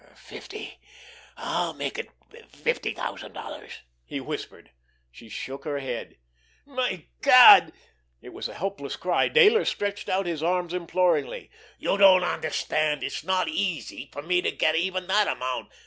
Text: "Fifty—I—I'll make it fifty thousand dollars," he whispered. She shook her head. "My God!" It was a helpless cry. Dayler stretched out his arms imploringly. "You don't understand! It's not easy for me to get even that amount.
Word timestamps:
"Fifty—I—I'll 0.15 1.73
make 1.75 1.99
it 1.99 2.09
fifty 2.49 2.91
thousand 2.91 3.33
dollars," 3.33 3.81
he 4.03 4.19
whispered. 4.19 4.71
She 5.11 5.29
shook 5.29 5.63
her 5.63 5.77
head. 5.77 6.17
"My 6.65 7.05
God!" 7.21 7.71
It 8.19 8.33
was 8.33 8.47
a 8.47 8.55
helpless 8.55 8.95
cry. 8.95 9.29
Dayler 9.29 9.63
stretched 9.63 10.09
out 10.09 10.25
his 10.25 10.41
arms 10.41 10.73
imploringly. 10.73 11.51
"You 11.77 11.99
don't 11.99 12.23
understand! 12.23 13.03
It's 13.03 13.23
not 13.23 13.47
easy 13.47 14.09
for 14.11 14.23
me 14.23 14.41
to 14.41 14.49
get 14.49 14.75
even 14.75 15.05
that 15.05 15.27
amount. 15.27 15.69